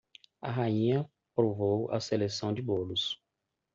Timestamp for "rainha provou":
0.51-1.91